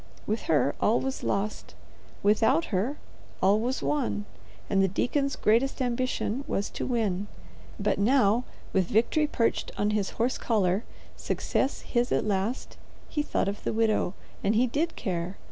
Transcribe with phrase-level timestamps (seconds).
[0.25, 1.75] With her, all was lost;
[2.23, 2.97] without her,
[3.39, 4.25] all was won,
[4.67, 7.27] and the deacon's greatest ambition was to win.
[7.79, 8.43] But now,
[8.73, 10.85] with victory perched on his horse collar,
[11.15, 12.77] success his at last,
[13.09, 15.37] he thought of the widow, and he did care.